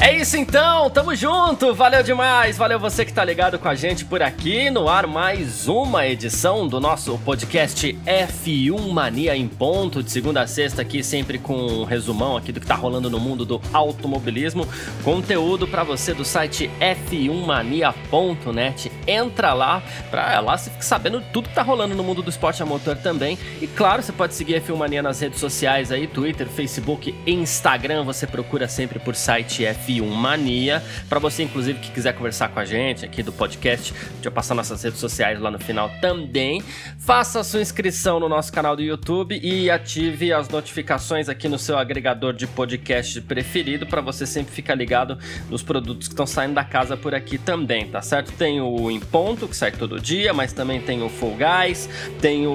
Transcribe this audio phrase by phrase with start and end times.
[0.00, 4.04] É isso então, tamo junto, valeu demais, valeu você que tá ligado com a gente
[4.04, 10.12] por aqui, no ar mais uma edição do nosso podcast F1 Mania em ponto, de
[10.12, 13.44] segunda a sexta aqui, sempre com um resumão aqui do que tá rolando no mundo
[13.44, 14.68] do automobilismo,
[15.02, 21.56] conteúdo para você do site f1mania.net, entra lá, pra lá você ficar sabendo tudo que
[21.56, 24.76] tá rolando no mundo do esporte a motor também, e claro, você pode seguir F1
[24.76, 30.06] Mania nas redes sociais aí, Twitter, Facebook, Instagram, você procura sempre por site F1 F1
[30.06, 30.82] Mania.
[31.08, 34.32] Para você, inclusive, que quiser conversar com a gente aqui do podcast, a gente vai
[34.32, 36.62] passar nossas redes sociais lá no final também.
[36.98, 41.58] Faça a sua inscrição no nosso canal do YouTube e ative as notificações aqui no
[41.58, 46.54] seu agregador de podcast preferido para você sempre ficar ligado nos produtos que estão saindo
[46.54, 48.32] da casa por aqui também, tá certo?
[48.32, 51.88] Tem o Em Ponto, que sai todo dia, mas também tem o Full Guys,
[52.20, 52.50] tem o,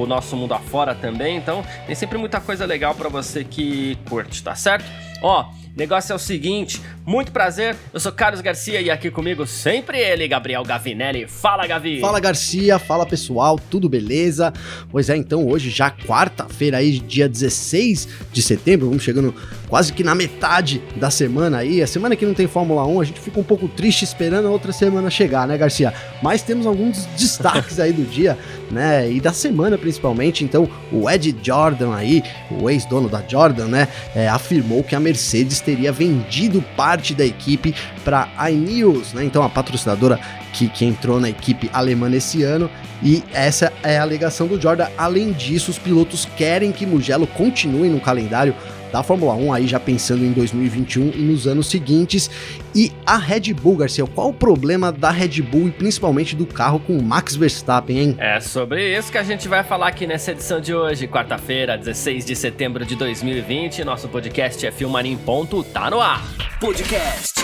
[0.00, 4.42] o Nosso Mundo Afora também, então tem sempre muita coisa legal para você que curte,
[4.42, 4.84] tá certo?
[5.22, 9.98] Ó, Negócio é o seguinte, muito prazer, eu sou Carlos Garcia e aqui comigo sempre
[9.98, 11.26] ele, Gabriel Gavinelli.
[11.28, 12.00] Fala, Gavi!
[12.00, 14.52] Fala, Garcia, fala pessoal, tudo beleza?
[14.90, 19.34] Pois é, então hoje já quarta-feira aí, dia 16 de setembro, vamos chegando
[19.70, 21.80] quase que na metade da semana aí.
[21.80, 24.50] A semana que não tem Fórmula 1, a gente fica um pouco triste esperando a
[24.50, 25.94] outra semana chegar, né, Garcia?
[26.20, 28.36] Mas temos alguns destaques aí do dia,
[28.70, 30.44] né, e da semana principalmente.
[30.44, 35.60] Então, o Ed Jordan aí, o ex-dono da Jordan, né, é, afirmou que a Mercedes
[35.60, 39.24] teria vendido parte da equipe para a Ineos, né?
[39.24, 40.18] Então a patrocinadora
[40.52, 42.68] que, que entrou na equipe alemã nesse ano.
[43.02, 44.88] E essa é a alegação do Jordan.
[44.98, 48.54] Além disso, os pilotos querem que Mugello continue no calendário
[48.90, 52.30] da Fórmula 1, aí já pensando em 2021 e nos anos seguintes.
[52.74, 56.80] E a Red Bull, Garcia, qual o problema da Red Bull e principalmente do carro
[56.80, 58.16] com o Max Verstappen, hein?
[58.18, 62.24] É sobre isso que a gente vai falar aqui nessa edição de hoje, quarta-feira, 16
[62.24, 63.84] de setembro de 2020.
[63.84, 66.22] Nosso podcast F1 Mania em Ponto tá no ar.
[66.60, 67.40] Podcast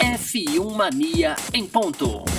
[0.00, 2.37] F1 Mania em ponto.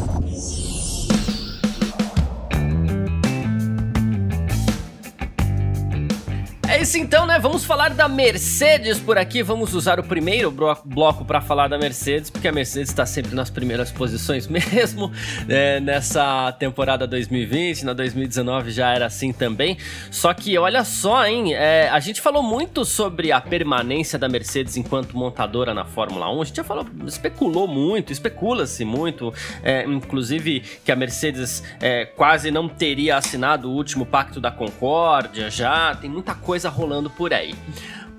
[6.70, 7.40] É isso então, né?
[7.40, 9.42] Vamos falar da Mercedes por aqui.
[9.42, 10.54] Vamos usar o primeiro
[10.86, 15.12] bloco para falar da Mercedes, porque a Mercedes está sempre nas primeiras posições mesmo
[15.48, 15.80] né?
[15.80, 17.86] nessa temporada 2020.
[17.86, 19.80] Na 2019 já era assim também.
[20.12, 21.56] Só que olha só, hein?
[21.56, 26.40] É, a gente falou muito sobre a permanência da Mercedes enquanto montadora na Fórmula 1.
[26.40, 32.52] A gente já falou, especulou muito, especula-se muito, é, inclusive que a Mercedes é, quase
[32.52, 35.96] não teria assinado o último pacto da Concórdia já.
[35.96, 37.56] Tem muita coisa coisa rolando por aí.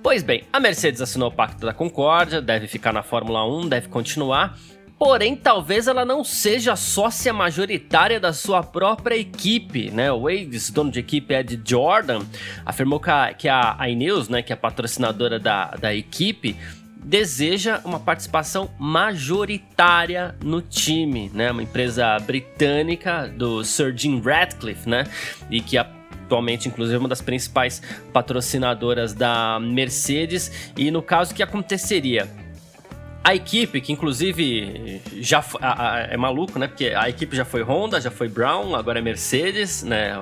[0.02, 3.88] Pois bem, a Mercedes assinou o Pacto da Concórdia, deve ficar na Fórmula 1, deve
[3.88, 4.58] continuar,
[4.98, 10.10] porém talvez ela não seja sócia majoritária da sua própria equipe, né?
[10.10, 12.22] O ex dono de equipe Ed Jordan
[12.64, 16.56] afirmou que a, que a iNews, né, que é a patrocinadora da, da equipe,
[16.96, 21.50] deseja uma participação majoritária no time, né?
[21.50, 25.04] Uma empresa britânica do Sir Jim Ratcliffe, né?
[25.50, 25.99] E que a
[26.30, 27.82] atualmente, inclusive, uma das principais
[28.12, 30.70] patrocinadoras da Mercedes.
[30.76, 32.28] E no caso, o que aconteceria?
[33.22, 36.66] A equipe, que inclusive já a, a, é maluco, né?
[36.66, 40.12] Porque a equipe já foi Honda, já foi Brown, agora é Mercedes, né?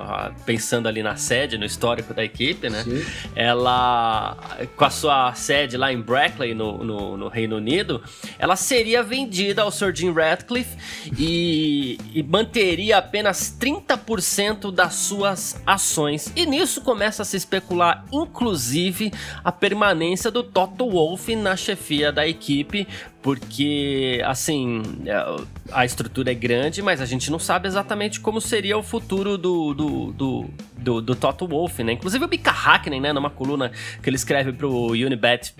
[0.45, 2.83] Pensando ali na sede, no histórico da equipe, né?
[2.83, 3.05] Sim.
[3.33, 4.37] Ela,
[4.75, 8.03] com a sua sede lá em Brackley, no, no, no, Reino Unido,
[8.37, 10.75] ela seria vendida ao Sir Jim Ratcliffe
[11.17, 16.33] e, e manteria apenas 30% das suas ações.
[16.35, 22.27] E nisso começa a se especular, inclusive, a permanência do Toto Wolff na chefia da
[22.27, 22.88] equipe
[23.21, 28.77] porque assim é, a estrutura é grande, mas a gente não sabe exatamente como seria
[28.77, 31.93] o futuro do, do, do, do, do Toto Wolff, né?
[31.93, 33.71] Inclusive o Mika Hakkinen, né, numa coluna
[34.01, 35.53] que ele escreve pro Unibet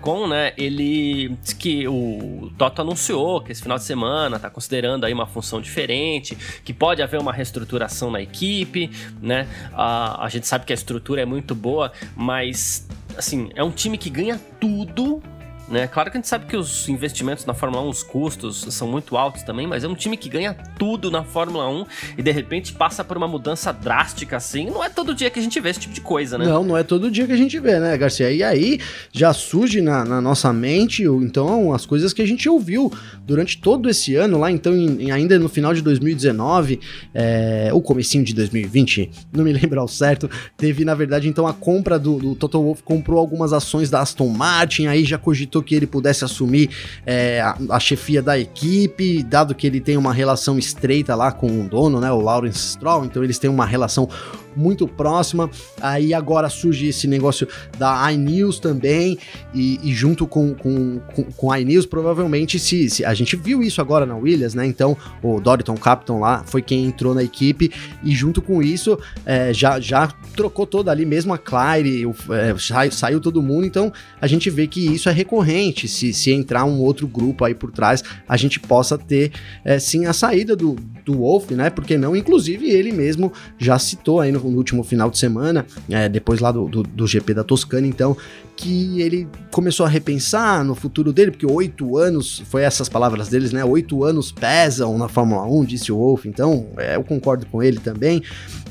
[0.00, 5.04] Com, né, ele disse que o Toto anunciou que esse final de semana está considerando
[5.04, 8.90] aí uma função diferente, que pode haver uma reestruturação na equipe,
[9.20, 9.48] né?
[9.72, 13.98] A, a gente sabe que a estrutura é muito boa, mas assim, é um time
[13.98, 15.22] que ganha tudo
[15.68, 15.86] né?
[15.86, 19.16] Claro que a gente sabe que os investimentos na Fórmula 1, os custos são muito
[19.16, 21.86] altos também, mas é um time que ganha tudo na Fórmula 1
[22.18, 24.66] e de repente passa por uma mudança drástica assim.
[24.66, 26.44] Não é todo dia que a gente vê esse tipo de coisa, né?
[26.44, 28.30] Não, não é todo dia que a gente vê, né, Garcia?
[28.30, 28.78] E aí
[29.12, 32.92] já surge na, na nossa mente, então, as coisas que a gente ouviu
[33.24, 36.80] durante todo esse ano, lá então, em, ainda no final de 2019,
[37.14, 41.54] é, ou comecinho de 2020, não me lembro ao certo, teve, na verdade, então, a
[41.54, 45.74] compra do, do Toto Wolff comprou algumas ações da Aston Martin, aí já cogitou que
[45.74, 46.70] ele pudesse assumir
[47.04, 51.60] é, a, a, chefia da equipe, dado que ele tem uma relação estreita lá com
[51.60, 54.08] o dono, né, o Lawrence Stroll, então eles têm uma relação
[54.56, 55.50] muito próxima.
[55.80, 57.46] Aí agora surge esse negócio
[57.78, 59.18] da iNews também,
[59.52, 63.62] e, e junto com, com, com, com a iNews, provavelmente, se, se, a gente viu
[63.62, 64.66] isso agora na Williams, né?
[64.66, 67.70] Então, o Doriton Captain lá foi quem entrou na equipe,
[68.02, 72.56] e junto com isso, é, já, já trocou toda ali, mesmo a Claire, o, é,
[72.58, 75.88] saiu, saiu todo mundo, então a gente vê que isso é recorrente.
[75.88, 79.32] Se, se entrar um outro grupo aí por trás, a gente possa ter
[79.64, 81.70] é, sim a saída do, do Wolf, né?
[81.70, 86.08] Porque não, inclusive ele mesmo já citou aí no no último final de semana, é,
[86.08, 88.16] depois lá do, do, do GP da Toscana, então,
[88.56, 93.52] que ele começou a repensar no futuro dele, porque oito anos, foi essas palavras deles,
[93.52, 93.64] né?
[93.64, 97.78] Oito anos pesam na Fórmula 1, disse o Wolf, então é, eu concordo com ele
[97.78, 98.22] também.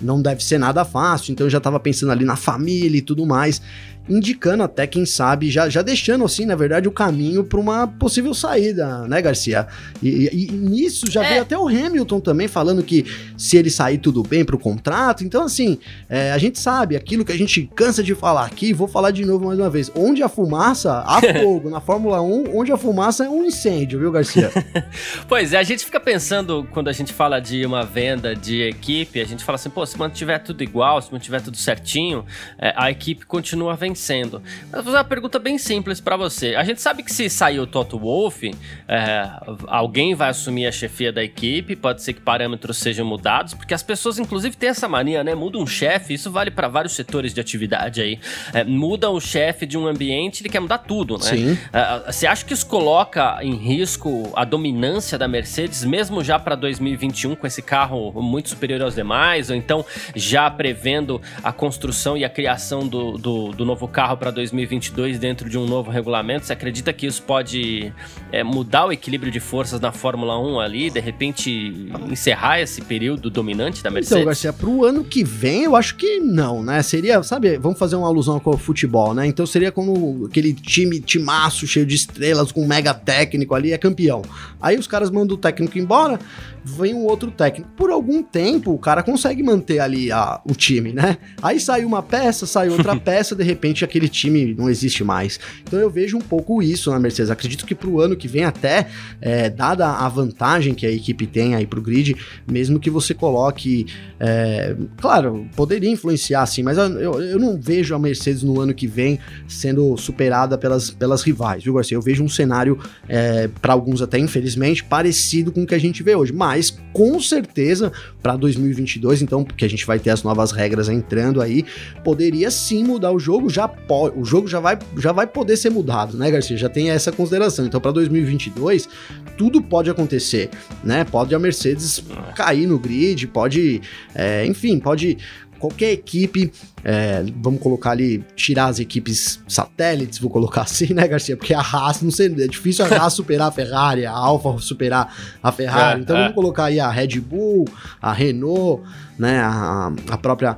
[0.02, 3.26] Não deve ser nada fácil, então eu já estava pensando ali na família e tudo
[3.26, 3.62] mais
[4.08, 8.34] indicando até, quem sabe, já, já deixando assim, na verdade, o caminho para uma possível
[8.34, 9.68] saída, né, Garcia?
[10.02, 11.30] E, e, e nisso já é.
[11.30, 13.06] veio até o Hamilton também falando que
[13.38, 15.24] se ele sair tudo bem para o contrato.
[15.24, 15.78] Então, assim,
[16.10, 19.26] é, a gente sabe aquilo que a gente cansa de falar aqui, vou falar de
[19.26, 19.92] novo mais uma vez.
[19.96, 21.70] Onde a fumaça, há fogo.
[21.70, 24.52] Na Fórmula 1, onde a fumaça é um incêndio, viu, Garcia?
[25.28, 29.22] pois é, a gente fica pensando, quando a gente fala de uma venda de equipe,
[29.22, 32.26] a gente fala assim, pô, se mantiver tudo igual, se mantiver tudo certinho,
[32.58, 34.42] é, a equipe continua vencendo vencendo.
[34.64, 36.56] Mas vou fazer uma pergunta bem simples para você.
[36.56, 38.54] A gente sabe que se sair o Toto Wolff,
[38.88, 39.30] é,
[39.68, 43.84] alguém vai assumir a chefia da equipe, pode ser que parâmetros sejam mudados, porque as
[43.84, 45.36] pessoas, inclusive, têm essa mania, né?
[45.36, 48.20] Muda um chefe, isso vale para vários setores de atividade aí.
[48.54, 51.24] É, muda o chefe de um ambiente, ele quer mudar tudo, né?
[51.24, 51.58] Sim.
[51.72, 56.56] É, você acha que isso coloca em risco a dominância da Mercedes, mesmo já para
[56.56, 59.86] 2021, com esse carro muito superior aos demais, ou então
[60.16, 65.20] já prevendo a construção e a criação do, do, do novo novo carro para 2022
[65.20, 67.94] dentro de um novo regulamento, você acredita que isso pode
[68.32, 73.30] é, mudar o equilíbrio de forças na Fórmula 1 ali, de repente encerrar esse período
[73.30, 74.18] dominante da então, Mercedes?
[74.18, 76.82] Então, Garcia, para o ano que vem, eu acho que não, né?
[76.82, 79.28] Seria, sabe, vamos fazer uma alusão com o futebol, né?
[79.28, 83.78] Então seria como aquele time, timaço cheio de estrelas, com um mega técnico ali, é
[83.78, 84.22] campeão.
[84.62, 86.20] Aí os caras mandam o técnico embora,
[86.64, 87.70] vem um outro técnico.
[87.76, 91.18] Por algum tempo, o cara consegue manter ali a, o time, né?
[91.42, 95.40] Aí sai uma peça, sai outra peça, de repente aquele time não existe mais.
[95.64, 97.30] Então eu vejo um pouco isso na Mercedes.
[97.30, 98.88] Acredito que pro ano que vem, até,
[99.22, 102.16] é, dada a vantagem que a equipe tem aí pro grid,
[102.50, 103.88] mesmo que você coloque.
[104.20, 108.88] É, claro, poderia influenciar sim, mas eu, eu não vejo a Mercedes no ano que
[108.88, 111.98] vem sendo superada pelas, pelas rivais, viu, Garcia?
[111.98, 116.02] Eu vejo um cenário, é, para alguns até infelizmente, parecido com o que a gente
[116.04, 116.32] vê hoje.
[116.32, 117.92] Mas mas com certeza
[118.22, 121.66] para 2022, então, porque a gente vai ter as novas regras entrando aí,
[122.04, 125.72] poderia sim mudar o jogo, já pode, o jogo já vai, já vai poder ser
[125.72, 126.56] mudado, né, Garcia?
[126.56, 127.66] Já tem essa consideração.
[127.66, 128.88] Então, para 2022,
[129.36, 130.52] tudo pode acontecer,
[130.84, 131.04] né?
[131.04, 132.04] Pode a Mercedes
[132.36, 133.82] cair no grid, pode,
[134.14, 135.18] é, enfim, pode
[135.64, 136.52] qualquer equipe,
[136.84, 141.38] é, vamos colocar ali, tirar as equipes satélites, vou colocar assim, né, Garcia?
[141.38, 145.16] Porque a Haas, não sei, é difícil a Haas superar a Ferrari, a Alfa superar
[145.42, 146.00] a Ferrari.
[146.00, 146.22] É, então é.
[146.24, 147.66] vamos colocar aí a Red Bull,
[148.02, 148.84] a Renault,
[149.18, 150.58] né, a, a própria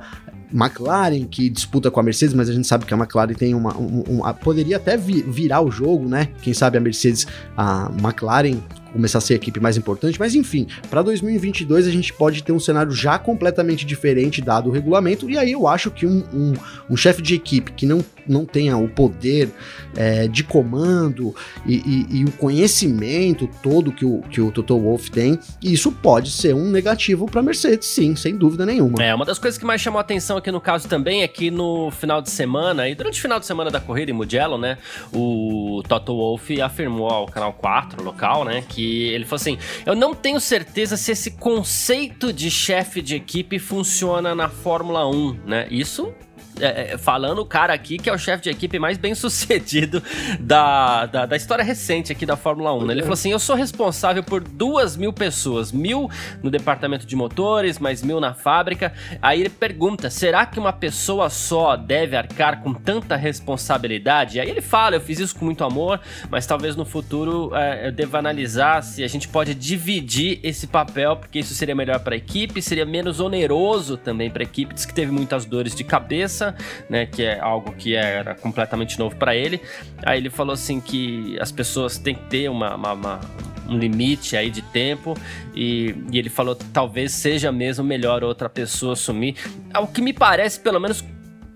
[0.52, 3.76] McLaren, que disputa com a Mercedes, mas a gente sabe que a McLaren tem uma.
[3.76, 6.28] Um, um, poderia até virar o jogo, né?
[6.40, 7.26] Quem sabe a Mercedes,
[7.56, 8.58] a McLaren
[8.92, 12.52] começar a ser a equipe mais importante, mas enfim, para 2022 a gente pode ter
[12.52, 16.54] um cenário já completamente diferente dado o regulamento, e aí eu acho que um, um,
[16.90, 19.50] um chefe de equipe que não, não tenha o poder
[19.94, 25.10] é, de comando e, e, e, o conhecimento todo que o, que o Toto Wolff
[25.10, 29.02] tem, isso pode ser um negativo para Mercedes, sim, sem dúvida nenhuma.
[29.02, 31.50] É, uma das coisas que mais chamou a atenção aqui no caso também é que
[31.50, 34.78] no final de semana, e durante o final de semana da corrida em Mugello, né,
[35.12, 40.14] o Toto Wolff afirmou ao canal 4 local, né, que ele falou assim: Eu não
[40.14, 45.66] tenho certeza se esse conceito de chefe de equipe funciona na Fórmula 1, né?
[45.70, 46.12] Isso
[46.60, 50.02] é, é, falando o cara aqui que é o chefe de equipe mais bem sucedido
[50.40, 52.84] da, da, da história recente aqui da Fórmula 1.
[52.84, 52.94] Né?
[52.94, 56.10] Ele falou assim: eu sou responsável por duas mil pessoas, mil
[56.42, 58.92] no departamento de motores, mais mil na fábrica.
[59.20, 64.40] Aí ele pergunta: será que uma pessoa só deve arcar com tanta responsabilidade?
[64.40, 67.92] Aí ele fala: eu fiz isso com muito amor, mas talvez no futuro é, eu
[67.92, 72.18] deva analisar se a gente pode dividir esse papel, porque isso seria melhor para a
[72.18, 74.74] equipe, seria menos oneroso também para a equipe.
[74.74, 76.45] Diz que teve muitas dores de cabeça,
[76.88, 77.06] né?
[77.06, 79.60] Que é algo que era completamente novo para ele.
[80.04, 83.20] Aí ele falou assim que as pessoas têm que ter uma, uma, uma
[83.68, 85.14] um limite aí de tempo
[85.54, 89.36] e, e, ele falou talvez seja mesmo melhor outra pessoa assumir.
[89.80, 91.04] O que me parece, pelo menos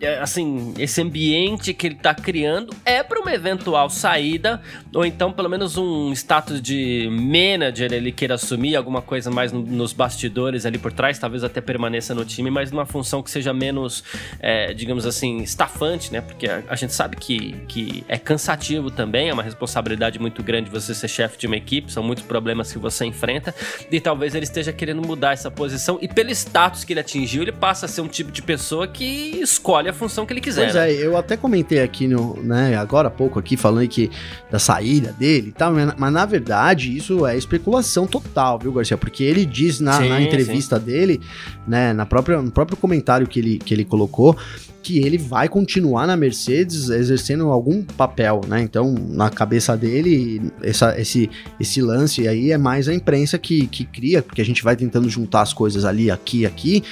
[0.06, 4.62] assim, esse ambiente que ele está criando é para uma eventual saída,
[4.94, 9.60] ou então pelo menos um status de manager ele queira assumir, alguma coisa mais no,
[9.60, 13.52] nos bastidores ali por trás, talvez até permaneça no time, mas numa função que seja
[13.52, 14.02] menos,
[14.40, 16.22] é, digamos assim, estafante, né?
[16.22, 20.70] Porque a, a, gente sabe que, que é cansativo também, é uma responsabilidade muito grande
[20.70, 23.54] você ser chefe de uma equipe, são muitos problemas que você enfrenta,
[23.90, 27.52] e talvez ele esteja querendo mudar essa posição, e pelo status que ele atingiu, ele
[27.52, 29.04] passa a ser um tipo de pessoa que
[29.42, 30.64] escolhe a função que ele quiser.
[30.64, 34.10] Pois é, eu até comentei aqui no, né, agora há pouco aqui falando que
[34.50, 38.96] da saída dele e tal, mas, mas na verdade isso é especulação total, viu, Garcia?
[38.96, 40.86] Porque ele diz na, sim, na entrevista sim.
[40.86, 41.20] dele,
[41.66, 44.36] né, na própria, no próprio comentário que ele, que ele colocou,
[44.82, 48.62] que ele vai continuar na Mercedes exercendo algum papel, né?
[48.62, 53.84] Então, na cabeça dele, essa, esse, esse lance aí é mais a imprensa que, que
[53.84, 56.82] cria, porque a gente vai tentando juntar as coisas ali, aqui, aqui,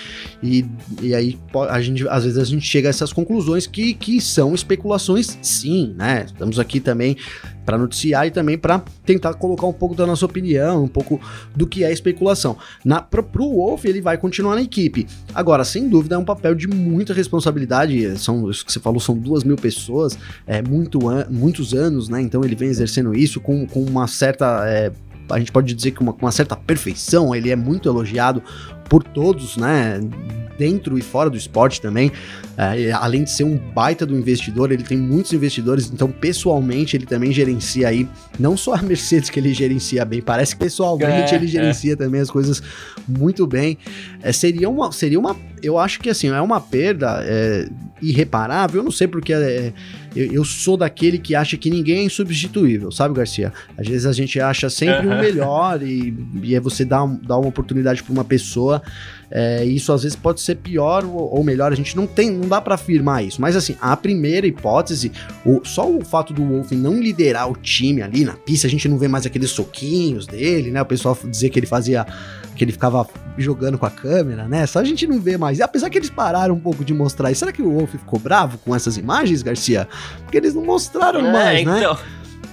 [0.42, 0.64] e,
[1.02, 4.54] e aí a gente, às vezes a gente chega a essas conclusões que, que são
[4.54, 6.26] especulações, sim, né?
[6.26, 7.16] Estamos aqui também
[7.68, 11.20] para noticiar e também para tentar colocar um pouco da nossa opinião, um pouco
[11.54, 12.56] do que é especulação.
[12.82, 15.06] Na, pro, pro Wolf, ele vai continuar na equipe.
[15.34, 18.18] Agora, sem dúvida, é um papel de muita responsabilidade.
[18.18, 22.22] São, isso que você falou, são duas mil pessoas, é, muito an muitos anos, né?
[22.22, 24.66] Então ele vem exercendo isso com, com uma certa.
[24.66, 24.90] É,
[25.28, 28.42] a gente pode dizer que uma, uma certa perfeição, ele é muito elogiado
[28.88, 30.00] por todos, né?
[30.58, 32.10] Dentro e fora do esporte também.
[32.56, 37.06] É, além de ser um baita do investidor, ele tem muitos investidores, então pessoalmente ele
[37.06, 41.36] também gerencia aí, não só a Mercedes que ele gerencia bem, parece que pessoalmente é,
[41.36, 41.96] ele gerencia é.
[41.96, 42.60] também as coisas
[43.06, 43.78] muito bem.
[44.20, 47.68] É, seria, uma, seria uma, eu acho que assim, é uma perda é,
[48.02, 49.72] irreparável, eu não sei porque é,
[50.16, 53.52] eu, eu, sou daquele que acha que ninguém é insubstituível, sabe, Garcia?
[53.76, 56.12] Às vezes a gente acha sempre o melhor e,
[56.42, 58.82] e é você dar, dar uma oportunidade para uma pessoa
[59.30, 62.60] é, isso às vezes pode ser pior ou, melhor, a gente não tem, não dá
[62.60, 63.40] para afirmar isso.
[63.40, 65.12] Mas assim, a primeira hipótese,
[65.44, 68.88] o, só o fato do Wolf não liderar o time ali na pista, a gente
[68.88, 70.80] não vê mais aqueles soquinhos dele, né?
[70.80, 72.06] O pessoal dizer que ele fazia
[72.58, 73.06] que ele ficava
[73.38, 74.66] jogando com a câmera, né?
[74.66, 75.60] Só a gente não vê mais.
[75.60, 78.18] E apesar que eles pararam um pouco de mostrar isso, será que o Wolf ficou
[78.18, 79.88] bravo com essas imagens, Garcia?
[80.24, 81.96] Porque eles não mostraram é, mais, né?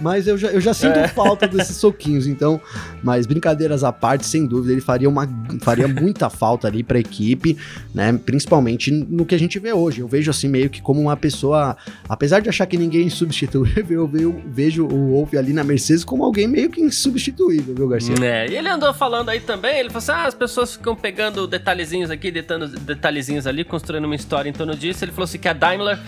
[0.01, 1.07] Mas eu já, eu já sinto é.
[1.07, 2.59] falta desses soquinhos, então.
[3.03, 5.27] Mas brincadeiras à parte, sem dúvida, ele faria, uma,
[5.61, 7.57] faria muita falta ali pra equipe,
[7.93, 8.13] né?
[8.25, 10.01] Principalmente no que a gente vê hoje.
[10.01, 11.77] Eu vejo assim, meio que como uma pessoa.
[12.07, 16.23] Apesar de achar que ninguém é insubstituível, eu vejo o Wolf ali na Mercedes como
[16.23, 18.15] alguém meio que insubstituível, viu, Garcia?
[18.21, 21.47] É, e ele andou falando aí também, ele falou assim: ah, as pessoas ficam pegando
[21.47, 25.03] detalhezinhos aqui, detando detalhezinhos ali, construindo uma história em torno disso.
[25.03, 25.99] Ele falou assim que a Daimler,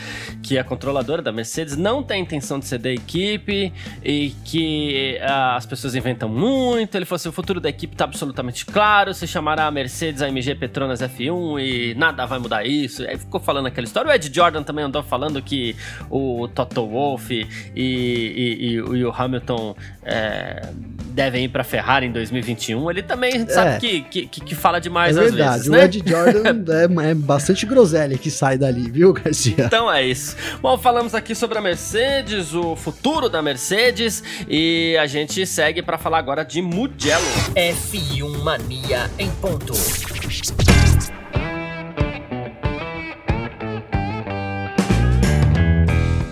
[0.44, 5.20] que é a controladora da Mercedes, não tem intenção de ceder a equipe e que
[5.22, 6.96] uh, as pessoas inventam muito.
[6.96, 9.14] Ele falou assim: o futuro da equipe tá absolutamente claro.
[9.14, 13.04] Se chamará a Mercedes AMG Petronas F1 e nada vai mudar isso.
[13.04, 14.10] Aí ficou falando aquela história.
[14.10, 15.76] O Ed Jordan também andou falando que
[16.10, 20.70] o Toto Wolff e, e, e, e o Hamilton é,
[21.12, 22.90] devem ir pra Ferrari em 2021.
[22.90, 23.46] Ele também é.
[23.48, 25.68] sabe que, que, que, fala demais é às verdade, vezes.
[25.68, 25.84] O né?
[25.84, 29.66] Ed Jordan é, é bastante groselha que sai dali, viu, Garcia?
[29.66, 30.36] Então é isso.
[30.62, 33.67] Bom, falamos aqui sobre a Mercedes, o futuro da Mercedes.
[33.68, 37.26] Mercedes e a gente segue para falar agora de Mugello.
[37.54, 39.74] F1 Mania em ponto.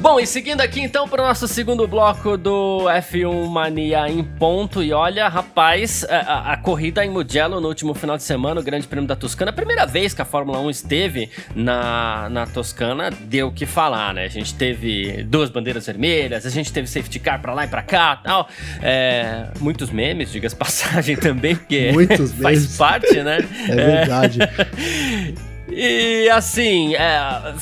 [0.05, 4.83] Bom, e seguindo aqui então para o nosso segundo bloco do F1 Mania em ponto.
[4.83, 8.85] E olha, rapaz, a, a, corrida em Mugello no último final de semana, o Grande
[8.85, 13.47] Prêmio da Toscana, a primeira vez que a Fórmula 1 esteve na, na Toscana, deu
[13.47, 14.25] o que falar, né?
[14.25, 17.81] A gente teve duas bandeiras vermelhas, a gente teve safety car para lá e para
[17.81, 18.47] cá tal.
[18.83, 23.39] É, muitos memes, diga-se passagem também, porque muitos faz parte, né?
[23.67, 24.39] É verdade.
[24.39, 25.54] É...
[25.77, 27.53] E assim, é,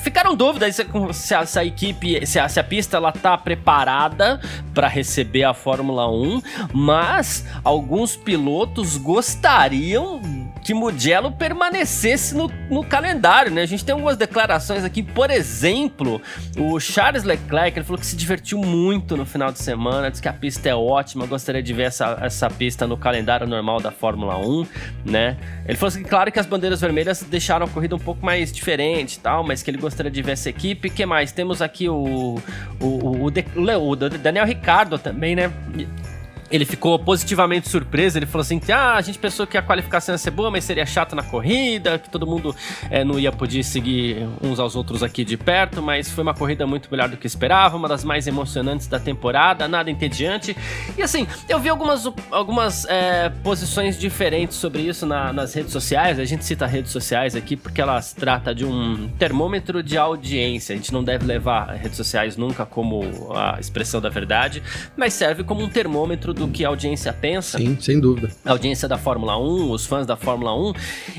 [0.00, 0.76] ficaram dúvidas
[1.14, 4.38] se a, se a equipe, se a, se a, pista ela tá preparada
[4.74, 6.42] para receber a Fórmula 1,
[6.74, 10.20] mas alguns pilotos gostariam
[10.62, 13.62] que Mugello permanecesse no, no, calendário, né?
[13.62, 16.22] A gente tem algumas declarações aqui, por exemplo,
[16.56, 20.28] o Charles Leclerc, ele falou que se divertiu muito no final de semana, disse que
[20.28, 24.38] a pista é ótima, gostaria de ver essa, essa pista no calendário normal da Fórmula
[24.38, 24.66] 1,
[25.04, 25.36] né?
[25.66, 29.18] Ele falou assim, claro que as bandeiras vermelhas deixaram a corrida um pouco mais diferente
[29.18, 30.88] tal, mas que ele gostaria de ver essa equipe.
[30.90, 31.32] que mais?
[31.32, 32.40] Temos aqui o,
[32.80, 35.50] o, o, o, o Daniel Ricardo também, né?
[36.52, 38.18] Ele ficou positivamente surpreso.
[38.18, 40.64] Ele falou assim: que ah, a gente pensou que a qualificação ia ser boa, mas
[40.64, 42.54] seria chato na corrida, que todo mundo
[42.90, 46.66] é, não ia poder seguir uns aos outros aqui de perto, mas foi uma corrida
[46.66, 50.54] muito melhor do que esperava, uma das mais emocionantes da temporada, nada entediante.
[50.96, 56.18] E assim, eu vi algumas, algumas é, posições diferentes sobre isso na, nas redes sociais.
[56.18, 60.74] A gente cita redes sociais aqui porque elas tratam de um termômetro de audiência.
[60.74, 64.62] A gente não deve levar redes sociais nunca como a expressão da verdade,
[64.96, 67.58] mas serve como um termômetro do do que a audiência pensa.
[67.58, 68.30] Sim, sem dúvida.
[68.44, 70.72] A audiência da Fórmula 1, os fãs da Fórmula 1.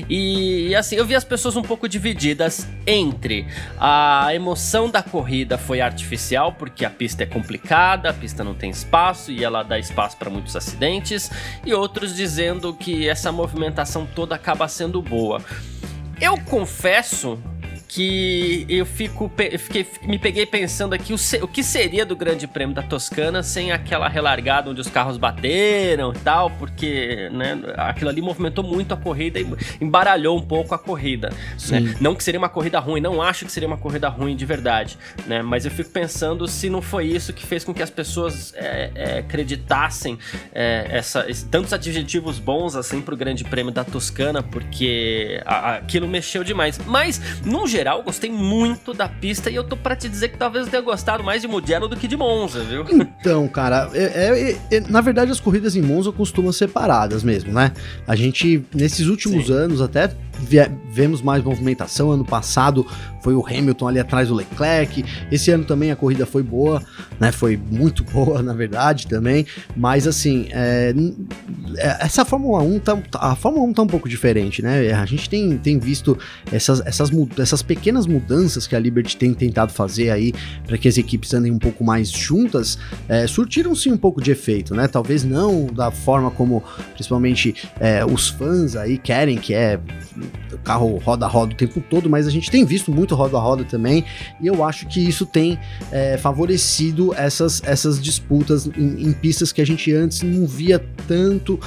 [0.08, 3.46] E, e assim, eu vi as pessoas um pouco divididas entre
[3.78, 8.70] a emoção da corrida foi artificial, porque a pista é complicada, a pista não tem
[8.70, 11.30] espaço e ela dá espaço para muitos acidentes,
[11.64, 15.40] e outros dizendo que essa movimentação toda acaba sendo boa.
[16.20, 17.38] Eu confesso
[17.94, 22.48] que eu fico eu fiquei, me peguei pensando aqui o, o, que seria do Grande
[22.48, 28.10] Prêmio da Toscana sem aquela relargada onde os carros bateram e tal, porque né, aquilo
[28.10, 29.46] ali movimentou muito a corrida e
[29.80, 31.32] embaralhou um pouco a corrida.
[31.70, 31.94] Né?
[32.00, 34.98] Não que seria uma corrida ruim, não acho que seria uma corrida ruim de verdade,
[35.24, 35.40] né?
[35.40, 38.90] Mas eu fico pensando se não foi isso que fez com que as pessoas é,
[38.94, 40.18] é, acreditassem
[40.52, 46.42] é, essa, tantos adjetivos bons assim pro Grande Prêmio da Toscana, porque a, aquilo mexeu
[46.42, 46.78] demais.
[46.86, 50.38] Mas, num geral, geral, gostei muito da pista e eu tô pra te dizer que
[50.38, 52.82] talvez eu tenha gostado mais de Mugello do que de Monza, viu?
[53.20, 57.52] Então, cara, é, é, é, na verdade as corridas em Monza costumam ser paradas mesmo,
[57.52, 57.72] né?
[58.06, 59.52] A gente, nesses últimos Sim.
[59.52, 60.10] anos, até
[60.44, 62.10] vemos mais movimentação.
[62.12, 62.86] Ano passado
[63.24, 65.04] foi o Hamilton ali atrás do Leclerc.
[65.32, 66.82] Esse ano também a corrida foi boa,
[67.18, 67.32] né?
[67.32, 69.46] Foi muito boa, na verdade, também.
[69.74, 70.94] Mas assim, é,
[71.78, 74.92] é essa Fórmula 1 tá, a Fórmula 1 tá um pouco diferente, né?
[74.92, 76.18] A gente tem, tem visto
[76.52, 80.34] essas, essas, essas pequenas mudanças que a Liberty tem tentado fazer aí
[80.66, 84.30] para que as equipes andem um pouco mais juntas, é, surtiram sim um pouco de
[84.30, 84.86] efeito, né?
[84.86, 89.80] Talvez não da forma como principalmente é, os fãs aí querem, que é
[90.62, 94.04] carro roda-roda o tempo todo, mas a gente tem visto muito roda-roda também,
[94.40, 95.58] e eu acho que isso tem
[95.90, 101.58] é, favorecido essas, essas disputas em, em pistas que a gente antes não via tanto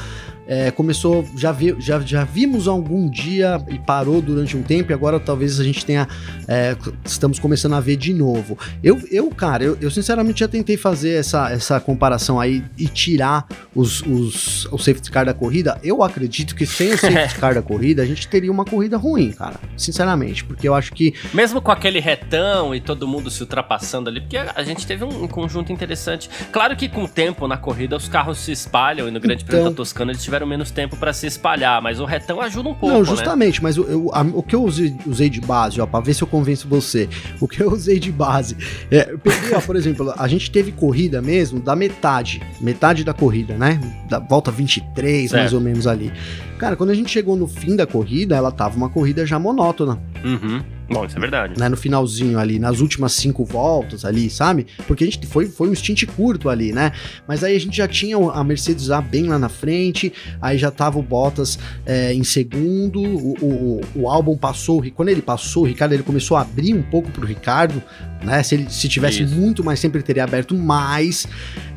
[0.48, 4.94] é, começou, já, vi, já, já vimos algum dia e parou durante um tempo, e
[4.94, 6.08] agora talvez a gente tenha,
[6.48, 8.58] é, estamos começando a ver de novo.
[8.82, 13.46] Eu, eu cara, eu, eu, sinceramente já tentei fazer essa, essa comparação aí e tirar
[13.76, 15.78] os, os, o safety car da corrida.
[15.84, 19.32] Eu acredito que sem o safety car da corrida, a gente teria uma corrida ruim,
[19.32, 21.14] cara, sinceramente, porque eu acho que...
[21.34, 25.24] Mesmo com aquele retão e todo mundo se ultrapassando ali, porque a gente teve um,
[25.24, 26.30] um conjunto interessante.
[26.52, 29.50] Claro que com o tempo na corrida os carros se espalham e no Grande então,
[29.56, 32.70] Prêmio da Toscana eles tiveram tiveram menos tempo para se espalhar, mas o retão ajuda
[32.70, 32.94] um pouco.
[32.94, 33.06] Não, né?
[33.06, 33.64] justamente, né?
[33.64, 36.22] mas eu, eu, a, o que eu usei, usei, de base, ó, pra ver se
[36.22, 37.10] eu convenço você,
[37.42, 38.56] o que eu usei de base,
[38.92, 43.14] é, eu peguei, ó, por exemplo, a gente teve corrida mesmo da metade, metade da
[43.14, 43.80] corrida, né?
[44.10, 45.42] Da volta 23, certo.
[45.42, 46.12] mais ou menos ali.
[46.58, 50.00] Cara, quando a gente chegou no fim da corrida, ela tava uma corrida já monótona.
[50.24, 50.77] Uhum.
[50.90, 51.60] Bom, isso é verdade.
[51.60, 54.68] Né, no finalzinho ali, nas últimas cinco voltas ali, sabe?
[54.88, 56.92] Porque a gente foi, foi um stint curto ali, né?
[57.28, 60.72] Mas aí a gente já tinha a Mercedes já bem lá na frente, aí já
[60.72, 65.66] tava o Bottas é, em segundo, o, o, o álbum passou, quando ele passou, o
[65.66, 67.82] Ricardo ele começou a abrir um pouco pro Ricardo,
[68.24, 68.42] né?
[68.44, 69.36] Se ele se tivesse Isso.
[69.36, 71.28] muito mais, sempre teria aberto mais.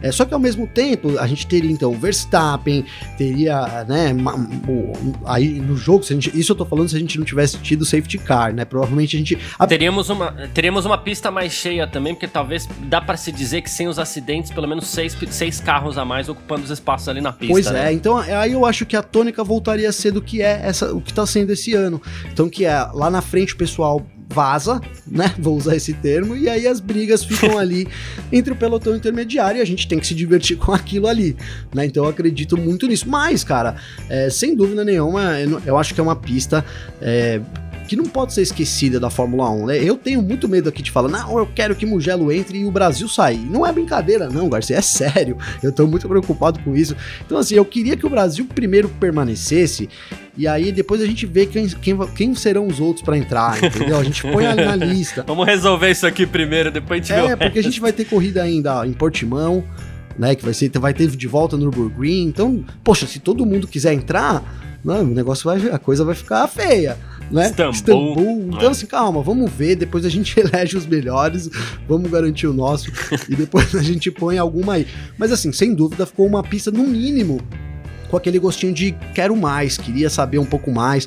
[0.02, 2.84] É, só que ao mesmo tempo, a gente teria então o Verstappen,
[3.16, 4.14] teria, né?
[4.68, 4.92] O,
[5.26, 7.58] aí no jogo, se a gente, isso eu tô falando se a gente não tivesse
[7.58, 8.64] tido safety car, né?
[8.64, 9.38] Provavelmente a gente.
[9.58, 9.66] A...
[9.66, 13.70] Teríamos, uma, teríamos uma pista mais cheia também, porque talvez dá para se dizer que
[13.70, 17.32] sem os acidentes, pelo menos seis, seis carros a mais ocupando os espaços ali na
[17.32, 17.52] pista.
[17.52, 17.88] Pois né?
[17.88, 20.94] é, então aí eu acho que a tônica voltaria a ser do que é essa,
[20.94, 22.00] o que tá sendo esse ano.
[22.32, 25.34] Então, que é lá na frente o pessoal vaza, né?
[25.38, 27.88] Vou usar esse termo, e aí as brigas ficam ali
[28.32, 31.36] entre o pelotão intermediário e a gente tem que se divertir com aquilo ali,
[31.74, 31.84] né?
[31.84, 33.08] Então eu acredito muito nisso.
[33.08, 33.76] Mas, cara,
[34.08, 35.32] é, sem dúvida nenhuma,
[35.66, 36.64] eu acho que é uma pista.
[37.00, 37.40] É,
[37.90, 39.66] que não pode ser esquecida da Fórmula 1.
[39.66, 39.82] Né?
[39.82, 42.70] Eu tenho muito medo aqui de falar, não, eu quero que Mugello entre e o
[42.70, 43.44] Brasil sair.
[43.50, 45.36] Não é brincadeira, não, Garcia, é sério.
[45.60, 46.94] Eu tô muito preocupado com isso.
[47.26, 49.88] Então, assim, eu queria que o Brasil primeiro permanecesse
[50.38, 53.98] e aí depois a gente vê quem, quem, quem serão os outros para entrar, entendeu?
[53.98, 55.24] A gente põe ali na lista.
[55.26, 57.92] Vamos resolver isso aqui primeiro, depois a gente é, vê É, porque a gente vai
[57.92, 59.64] ter corrida ainda em Portimão,
[60.16, 60.36] né?
[60.36, 62.22] Que vai, ser, vai ter de volta no Nürburgring.
[62.22, 64.44] Então, poxa, se todo mundo quiser entrar,
[64.84, 66.96] não, o negócio vai, a coisa vai ficar feia,
[67.30, 67.46] né?
[67.46, 67.72] Istambul.
[67.72, 68.44] Istambul.
[68.48, 68.70] Então, É.
[68.72, 71.48] assim, calma, vamos ver, depois a gente elege os melhores,
[71.88, 72.90] vamos garantir o nosso,
[73.28, 74.86] e depois a gente põe alguma aí.
[75.18, 77.40] Mas, assim, sem dúvida, ficou uma pista, no mínimo,
[78.10, 81.06] com aquele gostinho de quero mais, queria saber um pouco mais,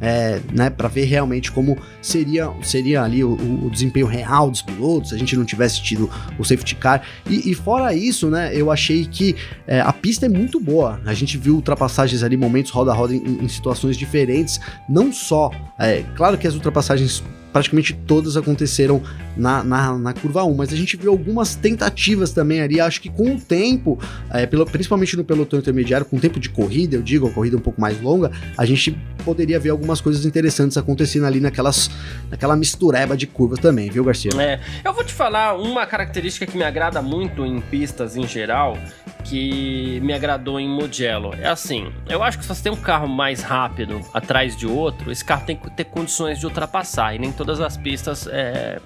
[0.00, 5.10] é, né, para ver realmente como seria, seria ali o, o desempenho real dos pilotos,
[5.10, 7.02] se a gente não tivesse tido o safety car.
[7.28, 9.34] E, e fora isso, né, eu achei que
[9.66, 11.00] é, a pista é muito boa.
[11.04, 15.50] A gente viu ultrapassagens ali, momentos roda a roda em, em situações diferentes, não só,
[15.78, 19.00] é, claro que as ultrapassagens praticamente todas aconteceram
[19.36, 23.08] na, na, na curva 1, mas a gente viu algumas tentativas também ali, acho que
[23.08, 23.98] com o tempo,
[24.30, 27.56] é, pelo, principalmente no pelotão intermediário, com o tempo de corrida, eu digo, a corrida
[27.56, 31.90] um pouco mais longa, a gente poderia ver algumas coisas interessantes acontecendo ali naquelas,
[32.30, 34.30] naquela mistureba de curvas também, viu, Garcia?
[34.38, 38.78] É, eu vou te falar uma característica que me agrada muito em pistas em geral,
[39.24, 41.34] que me agradou em Mugello.
[41.40, 45.10] É assim, eu acho que se você tem um carro mais rápido atrás de outro,
[45.10, 48.80] esse carro tem que ter condições de ultrapassar, e nem todas as pistas é,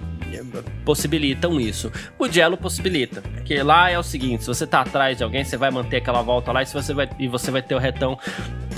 [0.85, 1.91] possibilitam isso.
[2.19, 5.71] Mugello possibilita, porque lá é o seguinte, se você tá atrás de alguém, você vai
[5.71, 8.17] manter aquela volta lá e, se você, vai, e você vai ter o retão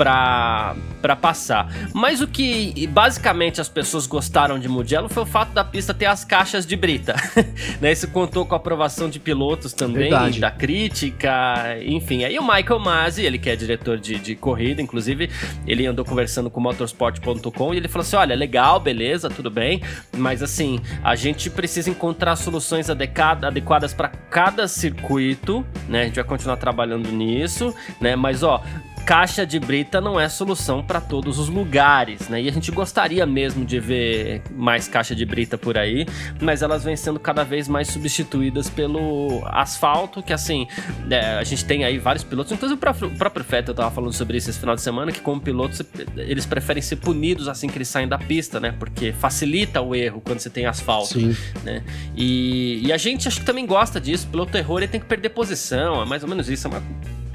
[0.02, 1.72] pra, pra passar.
[1.94, 6.08] Mas o que basicamente as pessoas gostaram de Mugello foi o fato da pista ter
[6.08, 7.16] as caixas de brita.
[7.80, 7.92] né?
[7.92, 10.10] Isso contou com a aprovação de pilotos também,
[10.40, 12.24] da crítica, enfim.
[12.24, 15.30] Aí o Michael Masi, ele que é diretor de, de corrida, inclusive,
[15.68, 19.84] ele andou conversando com o motorsport.com e ele falou assim: olha, legal, beleza, tudo bem,
[20.18, 26.02] mas assim, a gente precisa encontrar soluções adequada- adequadas para cada circuito, né?
[26.02, 28.16] A gente vai continuar trabalhando nisso, né?
[28.16, 28.64] Mas ó,
[29.06, 32.42] caixa de brita não é solução para todos os lugares, né?
[32.42, 36.06] E a gente gostaria mesmo de ver mais caixa de brita por aí,
[36.42, 40.68] mas elas vêm sendo cada vez mais substituídas pelo asfalto, que assim,
[41.10, 44.14] é, a gente tem aí vários pilotos, inclusive o próprio, o próprio Feta tava falando
[44.14, 45.82] sobre isso esse final de semana, que como pilotos
[46.16, 48.74] eles preferem ser punidos assim que eles saem da pista, né?
[48.78, 51.36] Porque facilita o erro quando você tem asfalto Sim.
[51.64, 51.84] né?
[52.16, 54.28] E, e a gente acho que também gosta disso.
[54.28, 56.02] Pelo terror, ele tem que perder posição.
[56.02, 56.68] É mais ou menos isso.
[56.68, 56.84] É uma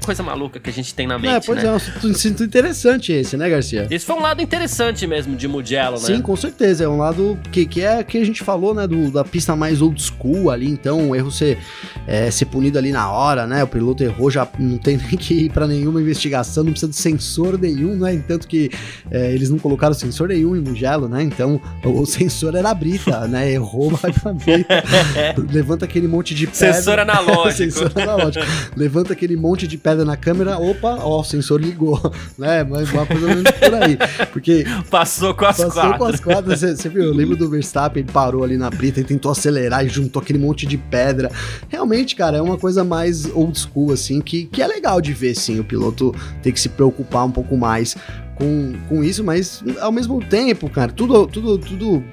[0.03, 1.67] coisa maluca que a gente tem na mente, É, pois né?
[1.67, 3.87] é, um assunto- interessante esse, né, Garcia?
[3.89, 6.21] Esse foi um lado interessante mesmo de Mugello, Sim, né?
[6.21, 6.85] com certeza.
[6.85, 8.87] É um lado que, que é que a gente falou, né?
[8.87, 11.57] Do, da pista mais old school ali, então o erro ser,
[12.07, 13.63] é, ser punido ali na hora, né?
[13.63, 16.95] O piloto errou, já não tem nem que ir pra nenhuma investigação, não precisa de
[16.97, 18.21] sensor nenhum, né?
[18.25, 18.69] Tanto que
[19.11, 21.21] é, eles não colocaram sensor nenhum em Mugello, né?
[21.23, 23.51] Então o, o sensor era a brita, né?
[23.51, 24.83] Errou, vai pra brita.
[25.51, 26.73] Levanta aquele monte de pedra.
[26.73, 27.51] Sensor analógico.
[27.71, 28.45] sensor analógico.
[28.75, 31.99] Levanta aquele monte de pedra na câmera, opa, ó, o sensor ligou,
[32.37, 32.63] né?
[32.63, 33.97] Mas uma coisa menos por aí.
[34.31, 35.97] Porque Passou com as Passou quatro.
[35.97, 37.03] com as quadras, você, você viu?
[37.03, 40.39] Eu lembro do Verstappen, ele parou ali na brita e tentou acelerar e juntou aquele
[40.39, 41.31] monte de pedra.
[41.69, 45.35] Realmente, cara, é uma coisa mais old school, assim, que, que é legal de ver,
[45.35, 47.95] sim, o piloto ter que se preocupar um pouco mais
[48.35, 52.03] com, com isso, mas ao mesmo tempo, cara, tudo, tudo, tudo.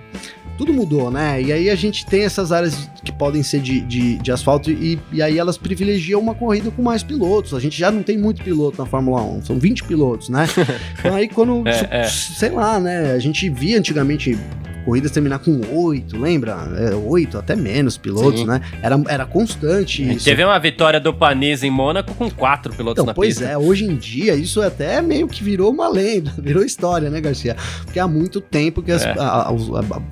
[0.56, 1.42] Tudo mudou, né?
[1.42, 4.98] E aí a gente tem essas áreas que podem ser de, de, de asfalto e,
[5.12, 7.54] e aí elas privilegiam uma corrida com mais pilotos.
[7.54, 10.46] A gente já não tem muito piloto na Fórmula 1, são 20 pilotos, né?
[10.98, 12.04] Então aí quando, É, é.
[12.04, 13.12] sei lá, né?
[13.12, 14.38] A gente via antigamente
[14.84, 16.52] corridas terminar com oito, lembra?
[16.76, 18.46] É, Oito, até menos pilotos, Sim.
[18.46, 18.60] né?
[18.82, 20.24] Era, era constante isso.
[20.24, 23.44] Teve uma vitória do Panis em Mônaco com quatro pilotos Então, na pois pista.
[23.50, 27.56] é, hoje em dia isso até meio que virou uma lenda, virou história, né, Garcia?
[27.84, 29.10] Porque há muito tempo que as- É.
[29.18, 30.02] a, a- a-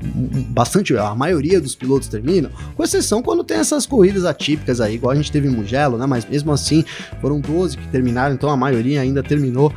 [0.48, 5.12] bastante, a maioria dos pilotos terminam, com exceção quando tem essas corridas atípicas aí, igual
[5.12, 6.06] a gente teve em Mugello, né?
[6.06, 6.84] Mas mesmo assim,
[7.20, 9.72] foram 12 que terminaram, então a maioria ainda terminou.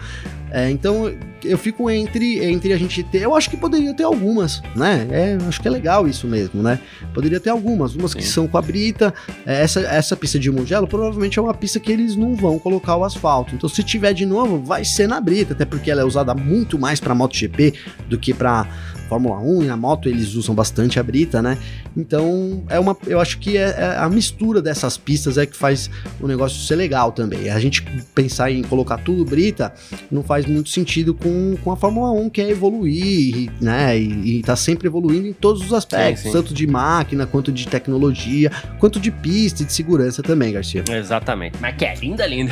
[0.55, 1.13] É, então
[1.43, 3.23] eu fico entre, entre a gente ter.
[3.23, 5.05] Eu acho que poderia ter algumas, né?
[5.11, 6.79] É, acho que é legal isso mesmo, né?
[7.13, 9.13] Poderia ter algumas, umas que são com a Brita.
[9.45, 12.95] É, essa, essa pista de Mugello provavelmente é uma pista que eles não vão colocar
[12.95, 13.53] o asfalto.
[13.53, 16.79] Então, se tiver de novo, vai ser na Brita, até porque ela é usada muito
[16.79, 17.73] mais para MotoGP
[18.07, 18.65] do que para
[19.05, 21.57] Fórmula 1 e na moto eles usam bastante a brita, né?
[21.95, 25.89] Então, é uma, eu acho que é, é a mistura dessas pistas é que faz
[26.19, 27.49] o negócio ser legal também.
[27.49, 27.81] A gente
[28.13, 29.73] pensar em colocar tudo brita
[30.11, 33.97] não faz muito sentido com, com a Fórmula 1, que é evoluir, né?
[33.97, 36.33] E, e tá sempre evoluindo em todos os aspectos, Sim, sim.
[36.33, 40.83] tanto de máquina, quanto de tecnologia, quanto de pista e de segurança também, Garcia.
[40.89, 41.57] Exatamente.
[41.61, 42.51] Mas que é linda, linda.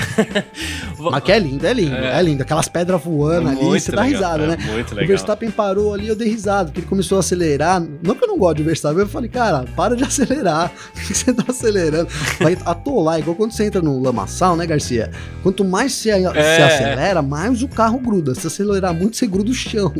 [1.11, 2.21] Mas que é lindo, é lindo, é, É.
[2.21, 2.41] lindo.
[2.43, 4.57] Aquelas pedras voando ali, Muito você dá legal, risada, é né?
[4.71, 5.07] Muito O legal.
[5.07, 7.81] Verstappen parou ali, eu dei risada, porque ele começou a acelerar.
[8.01, 10.71] Não que eu não gosto de Verstappen, eu falei, cara, para de acelerar.
[10.93, 12.07] Por que você tá acelerando?
[12.39, 15.11] Vai atolar, igual quando você entra no lamaçal, né, Garcia?
[15.41, 16.63] Quanto mais você, você É.
[16.63, 18.33] acelera, mais o carro gruda.
[18.35, 19.93] Se você acelerar muito, você gruda o chão.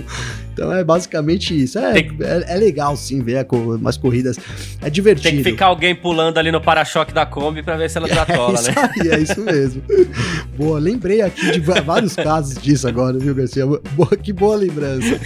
[0.53, 1.79] Então é basicamente isso.
[1.79, 2.23] É, que...
[2.23, 4.37] é, é, legal sim ver umas corridas.
[4.81, 5.29] É divertido.
[5.29, 8.59] Tem que ficar alguém pulando ali no para-choque da Kombi pra ver se ela desatola,
[8.59, 8.91] é né?
[9.01, 9.81] Aí, é isso mesmo.
[10.55, 13.65] boa, lembrei aqui de vários casos disso agora, viu, Garcia?
[13.65, 15.19] Boa, que boa lembrança.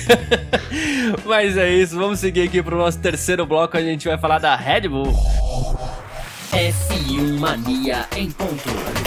[1.25, 3.77] Mas é isso, vamos seguir aqui pro nosso terceiro bloco.
[3.77, 5.13] A gente vai falar da Red Bull.
[6.51, 9.06] F1 Mania em ponto.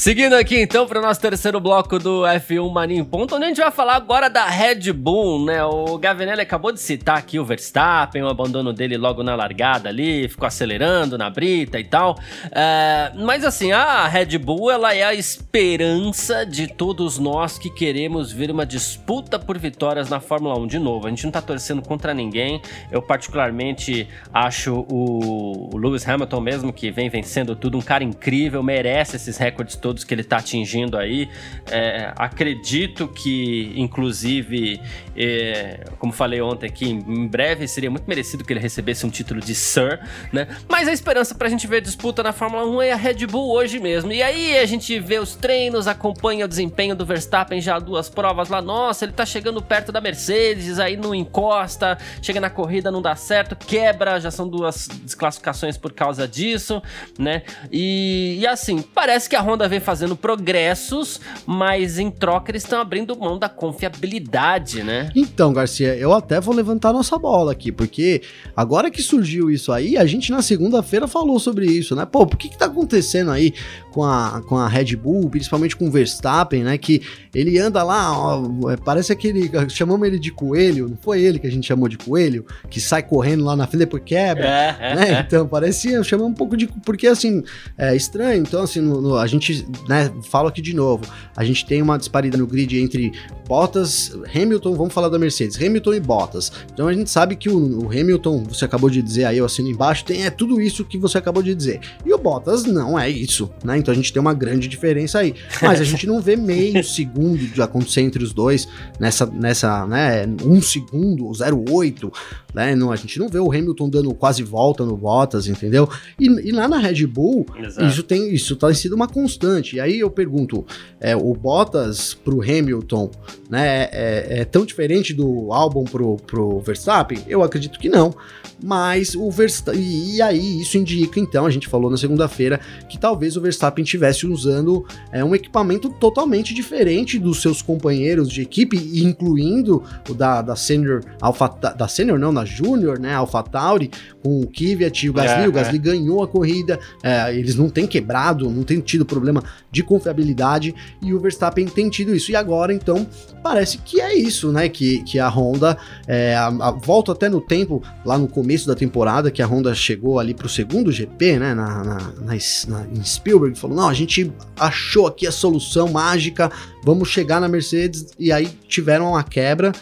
[0.00, 3.48] Seguindo aqui então para o nosso terceiro bloco do F1 Mania em Ponto, onde a
[3.48, 5.62] gente vai falar agora da Red Bull, né?
[5.62, 10.26] O Gavinelli acabou de citar aqui o Verstappen, o abandono dele logo na largada ali,
[10.26, 12.18] ficou acelerando na brita e tal.
[12.50, 18.32] É, mas assim, a Red Bull ela é a esperança de todos nós que queremos
[18.32, 21.08] ver uma disputa por vitórias na Fórmula 1 de novo.
[21.08, 22.62] A gente não tá torcendo contra ninguém.
[22.90, 29.16] Eu particularmente acho o Lewis Hamilton mesmo, que vem vencendo tudo, um cara incrível, merece
[29.16, 31.28] esses recordes todos todos que ele está atingindo aí.
[31.68, 34.80] É, acredito que, inclusive,
[35.16, 39.40] é, como falei ontem aqui, em breve seria muito merecido que ele recebesse um título
[39.40, 39.98] de Sir,
[40.32, 40.46] né?
[40.68, 43.50] Mas a esperança para a gente ver disputa na Fórmula 1 é a Red Bull
[43.50, 44.12] hoje mesmo.
[44.12, 48.48] E aí a gente vê os treinos, acompanha o desempenho do Verstappen já duas provas
[48.48, 48.62] lá.
[48.62, 53.16] Nossa, ele tá chegando perto da Mercedes, aí não encosta, chega na corrida, não dá
[53.16, 56.80] certo, quebra, já são duas desclassificações por causa disso,
[57.18, 57.42] né?
[57.72, 62.80] E, e assim, parece que a Honda vem fazendo progressos, mas em troca eles estão
[62.80, 65.10] abrindo mão da confiabilidade, né?
[65.16, 68.22] Então, Garcia, eu até vou levantar nossa bola aqui, porque
[68.54, 72.06] agora que surgiu isso aí, a gente na segunda-feira falou sobre isso, né?
[72.06, 73.54] Pô, por que que tá acontecendo aí
[73.90, 76.78] com a, com a Red Bull, principalmente com o Verstappen, né?
[76.78, 77.02] Que
[77.34, 79.50] ele anda lá, ó, é, parece aquele.
[79.68, 83.02] Chamamos ele de coelho, não foi ele que a gente chamou de coelho, que sai
[83.02, 84.46] correndo lá na frente depois quebra.
[84.46, 85.12] É, é, né?
[85.12, 85.20] É.
[85.20, 86.66] Então, parecia, chamou um pouco de.
[86.84, 87.42] Porque assim,
[87.78, 88.42] é estranho.
[88.42, 91.04] Então, assim, no, no, a gente, né, falo aqui de novo,
[91.36, 93.12] a gente tem uma disparidade no grid entre
[93.46, 96.52] Bottas, Hamilton, vamos falar da Mercedes, Hamilton e Bottas.
[96.72, 99.68] Então a gente sabe que o, o Hamilton, você acabou de dizer aí, eu assino
[99.68, 101.80] embaixo, tem é tudo isso que você acabou de dizer.
[102.06, 103.76] E o Bottas não é isso, né?
[103.76, 105.34] Então a gente tem uma grande diferença aí.
[105.60, 108.68] Mas a gente não vê meio segundo de acontecer entre os dois
[109.00, 112.12] nessa, nessa né, um segundo, 0,8,
[112.54, 112.74] né?
[112.74, 115.88] Não, a gente não vê o Hamilton dando quase volta no Bottas, entendeu?
[116.18, 117.86] E, e lá na Red Bull, Exato.
[117.86, 119.59] isso tem isso tá sido uma constante.
[119.76, 120.64] E aí eu pergunto,
[121.00, 123.10] é, o Bottas pro Hamilton,
[123.48, 127.18] né, é, é tão diferente do álbum pro, pro Verstappen?
[127.26, 128.14] Eu acredito que não.
[128.62, 129.80] Mas o Verstappen.
[129.80, 133.82] E, e aí isso indica, então, a gente falou na segunda-feira, que talvez o Verstappen
[133.82, 140.42] estivesse usando é, um equipamento totalmente diferente dos seus companheiros de equipe, incluindo o da,
[140.42, 141.48] da Senior Alpha.
[141.48, 143.14] Da, Senior, não, na Júnior, né?
[143.14, 143.90] AlphaTauri,
[144.22, 145.44] com o Kvyat e o Gasly.
[145.44, 145.80] É, o Gasly é.
[145.80, 149.39] ganhou a corrida, é, eles não têm quebrado, não têm tido problema
[149.70, 152.30] de confiabilidade e o Verstappen tem tido isso.
[152.30, 153.06] E agora, então,
[153.42, 154.68] parece que é isso, né?
[154.68, 155.76] Que, que a Honda
[156.06, 159.74] é, a, a, volta até no tempo, lá no começo da temporada, que a Honda
[159.74, 161.54] chegou ali pro segundo GP, né?
[161.54, 166.50] Na, na, na, na em Spielberg, falou: não, a gente achou aqui a solução mágica,
[166.84, 169.72] vamos chegar na Mercedes, e aí tiveram uma quebra.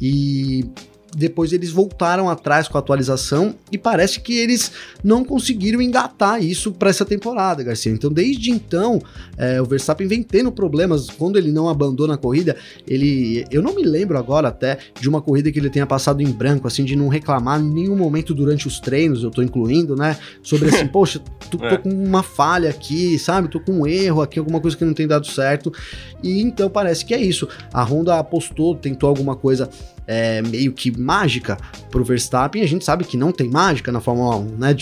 [0.00, 0.64] E
[1.16, 4.72] depois eles voltaram atrás com a atualização e parece que eles
[5.02, 7.92] não conseguiram engatar isso para essa temporada, Garcia.
[7.92, 9.00] Então, desde então,
[9.36, 12.56] é, o Verstappen vem tendo problemas quando ele não abandona a corrida.
[12.86, 16.30] Ele, eu não me lembro agora até de uma corrida que ele tenha passado em
[16.30, 19.22] branco, assim, de não reclamar em nenhum momento durante os treinos.
[19.22, 20.16] Eu tô incluindo, né?
[20.42, 21.76] Sobre assim, poxa, tô, tô, é.
[21.76, 23.48] com uma falha aqui, sabe?
[23.48, 25.72] Tô com um erro aqui, alguma coisa que não tem dado certo.
[26.22, 27.48] E então parece que é isso.
[27.72, 29.68] A Honda apostou, tentou alguma coisa
[30.06, 31.56] é, meio que mágica
[31.90, 34.76] pro Verstappen, a gente sabe que não tem mágica na Fórmula 1, né?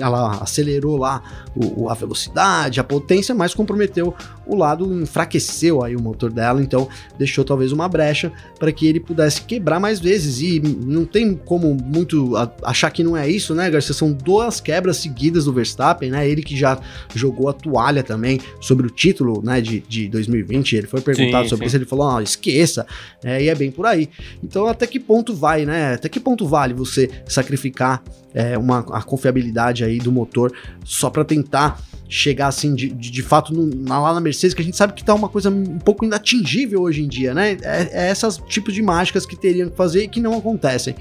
[0.00, 1.22] Ela acelerou lá
[1.54, 4.14] o, a velocidade, a potência, mas comprometeu
[4.46, 9.00] o lado, enfraqueceu aí o motor dela, então deixou talvez uma brecha para que ele
[9.00, 10.40] pudesse quebrar mais vezes.
[10.40, 12.32] E não tem como muito
[12.62, 13.94] achar que não é isso, né, Garcia?
[13.94, 16.28] São duas quebras seguidas do Verstappen, né?
[16.28, 16.78] Ele que já
[17.14, 20.76] jogou a toalha também sobre o título, né, de, de 2020.
[20.76, 21.68] Ele foi perguntado sim, sobre sim.
[21.68, 22.86] isso, ele falou: ah, esqueça,
[23.24, 24.08] é, e é bem por aí.
[24.42, 25.92] Então então, até que ponto vai, né?
[25.94, 30.50] Até que ponto vale você sacrificar é, uma, a confiabilidade aí do motor
[30.82, 34.64] só para tentar chegar assim de, de, de fato no, lá na Mercedes, que a
[34.64, 37.56] gente sabe que tá uma coisa um pouco inatingível hoje em dia, né?
[37.62, 40.94] É, é esses tipos de mágicas que teriam que fazer e que não acontecem.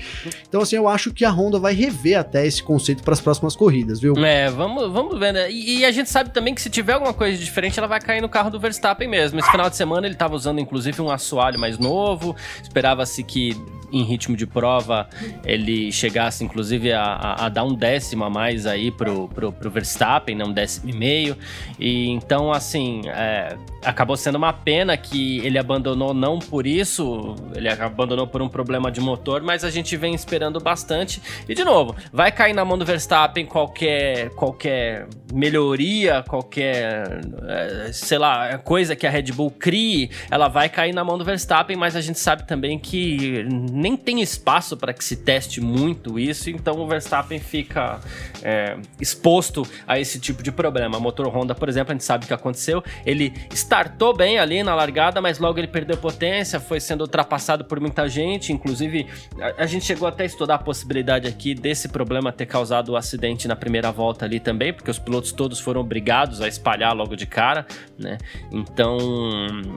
[0.47, 3.55] Então, assim, eu acho que a Honda vai rever até esse conceito para as próximas
[3.55, 4.13] corridas, viu?
[4.17, 5.51] É, vamos, vamos ver, né?
[5.51, 8.21] E, e, a gente sabe também que se tiver alguma coisa diferente, ela vai cair
[8.21, 9.39] no carro do Verstappen mesmo.
[9.39, 13.55] Esse final de semana ele tava usando, inclusive, um assoalho mais novo, esperava-se que
[13.91, 15.07] em ritmo de prova
[15.43, 19.69] ele chegasse inclusive a, a, a dar um décimo a mais aí pro, pro, pro
[19.69, 21.37] Verstappen, né, um décimo e meio.
[21.79, 27.69] E então, assim, é, acabou sendo uma pena que ele abandonou não por isso, ele
[27.69, 31.21] abandonou por um problema de motor, mas a gente vem esperando bastante.
[31.47, 38.17] E de novo, vai cair na mão do Verstappen qualquer qualquer melhoria, qualquer é, sei
[38.17, 41.95] lá, coisa que a Red Bull crie, ela vai cair na mão do Verstappen, mas
[41.95, 43.45] a gente sabe também que
[43.75, 47.99] nem tem espaço para que se teste muito isso, então o Verstappen fica
[48.41, 50.99] é, exposto a esse tipo de problema.
[50.99, 54.73] Motor Honda, por exemplo, a gente sabe o que aconteceu, ele startou bem ali na
[54.73, 59.07] largada, mas logo ele perdeu potência, foi sendo ultrapassado por muita gente, inclusive
[59.39, 62.95] a, a gente chegou até a estudar a possibilidade aqui desse problema ter causado o
[62.95, 67.15] acidente na primeira volta ali também, porque os pilotos todos foram obrigados a espalhar logo
[67.15, 67.65] de cara,
[67.99, 68.17] né?
[68.51, 68.97] Então,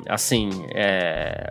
[0.08, 1.50] assim, é,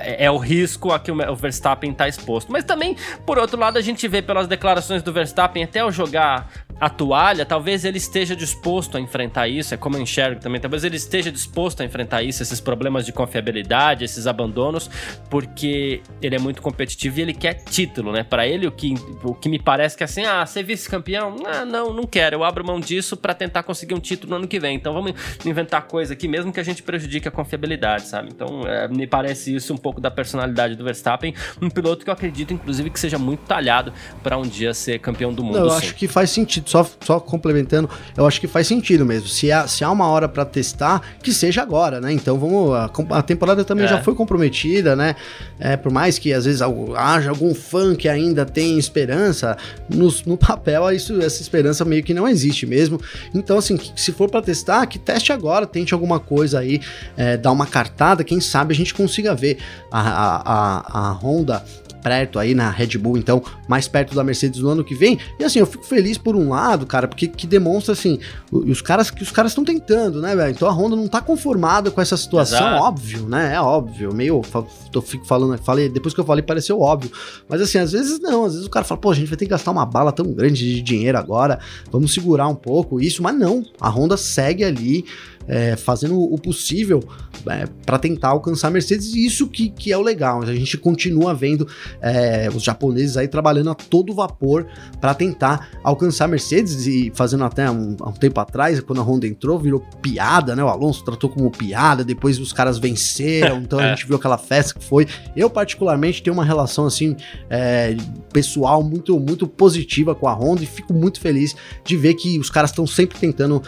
[0.00, 2.50] é, é o risco a que o Verstappen está exposto.
[2.52, 6.50] Mas também, por outro lado, a gente vê pelas declarações do Verstappen até ao jogar
[6.80, 10.84] a toalha, talvez ele esteja disposto a enfrentar isso, é como eu enxergo também, talvez
[10.84, 14.90] ele esteja disposto a enfrentar isso, esses problemas de confiabilidade, esses abandonos,
[15.28, 18.22] porque ele é muito competitivo e ele quer título, né?
[18.22, 21.36] Para ele, o que, o que me parece que é assim, ah, ser vice-campeão?
[21.46, 24.48] Ah, não, não quero, eu abro mão disso para tentar conseguir um título no ano
[24.48, 25.14] que vem, então vamos
[25.44, 28.28] inventar coisa aqui, mesmo que a gente prejudique a confiabilidade, sabe?
[28.30, 32.14] Então, é, me parece isso um pouco da personalidade do Verstappen, um piloto que eu
[32.14, 35.58] acredito, inclusive, que seja muito talhado para um dia ser campeão do mundo.
[35.58, 35.78] Não, eu sim.
[35.78, 39.28] acho que faz sentido só, só complementando, eu acho que faz sentido mesmo.
[39.28, 42.12] Se há, se há uma hora para testar, que seja agora, né?
[42.12, 42.74] Então vamos.
[42.74, 43.88] A, a temporada também é.
[43.88, 45.16] já foi comprometida, né?
[45.58, 46.60] É, por mais que às vezes
[46.96, 49.56] haja algum fã que ainda tem esperança,
[49.88, 53.00] no, no papel isso, essa esperança meio que não existe mesmo.
[53.34, 56.80] Então, assim, se for para testar, que teste agora, tente alguma coisa aí,
[57.16, 59.58] é, dar uma cartada, quem sabe a gente consiga ver
[59.90, 61.64] a, a, a, a Honda
[62.02, 65.18] perto aí na Red Bull, então, mais perto da Mercedes no ano que vem.
[65.38, 68.18] E assim, eu fico feliz por um lado, cara, porque que demonstra assim,
[68.50, 70.50] os caras que os caras estão tentando, né, velho?
[70.50, 72.82] Então a Honda não tá conformada com essa situação, Exato.
[72.82, 73.54] óbvio, né?
[73.54, 74.42] É óbvio, meio
[74.90, 77.10] tô fico falando, falei, depois que eu falei pareceu óbvio.
[77.48, 79.44] Mas assim, às vezes não, às vezes o cara fala, pô, a gente vai ter
[79.44, 81.58] que gastar uma bala tão grande de dinheiro agora,
[81.90, 85.04] vamos segurar um pouco isso, mas não, a Honda segue ali
[85.48, 87.02] é, fazendo o possível
[87.48, 90.42] é, para tentar alcançar a Mercedes, e isso que, que é o legal.
[90.42, 91.66] A gente continua vendo
[92.00, 94.66] é, os japoneses aí trabalhando a todo vapor
[95.00, 99.26] para tentar alcançar a Mercedes e fazendo até um, um, tempo atrás, quando a Honda
[99.26, 100.62] entrou, virou piada, né?
[100.62, 103.90] O Alonso tratou como piada, depois os caras venceram, então a é.
[103.90, 105.06] gente viu aquela festa que foi.
[105.34, 107.16] Eu, particularmente, tenho uma relação assim
[107.48, 107.96] é,
[108.32, 112.50] pessoal muito, muito positiva com a Honda e fico muito feliz de ver que os
[112.50, 113.62] caras estão sempre tentando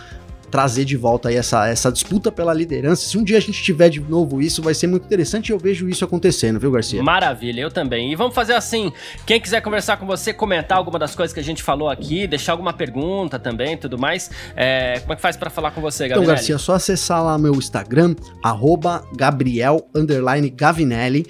[0.51, 3.09] trazer de volta aí essa, essa disputa pela liderança.
[3.09, 5.59] Se um dia a gente tiver de novo isso, vai ser muito interessante e eu
[5.59, 7.03] vejo isso acontecendo, viu, Garcia?
[7.03, 8.13] Maravilha, eu também.
[8.13, 8.93] E vamos fazer assim:
[9.27, 12.53] quem quiser conversar com você, comentar alguma das coisas que a gente falou aqui, deixar
[12.53, 16.23] alguma pergunta também tudo mais, é, como é que faz para falar com você, Gabriel?
[16.23, 18.15] Então, Garcia, é só acessar lá meu Instagram,
[19.17, 19.87] Gabriel
[20.51, 21.27] Gavinelli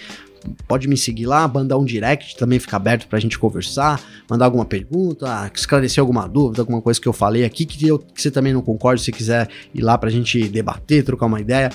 [0.66, 4.64] pode me seguir lá, mandar um direct, também fica aberto pra gente conversar, mandar alguma
[4.64, 8.52] pergunta, esclarecer alguma dúvida, alguma coisa que eu falei aqui que, eu, que você também
[8.52, 11.70] não concorda, se quiser ir lá pra gente debater, trocar uma ideia,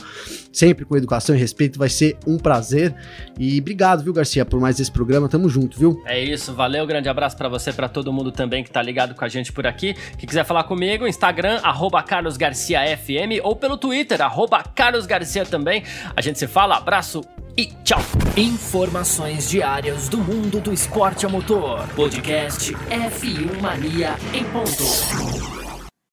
[0.58, 2.96] sempre com educação e respeito, vai ser um prazer.
[3.38, 6.02] E obrigado, viu, Garcia, por mais esse programa, tamo junto, viu?
[6.06, 9.26] É isso, valeu, grande abraço para você, para todo mundo também que tá ligado com
[9.26, 9.94] a gente por aqui.
[10.18, 15.84] Que quiser falar comigo, Instagram, arroba carlosgarciafm ou pelo Twitter, arroba carlosgarcia também.
[16.16, 17.22] A gente se fala, abraço
[17.58, 18.02] e tchau!
[18.36, 21.88] Informações diárias do mundo do esporte a motor.
[21.96, 25.65] Podcast F1 Mania em ponto.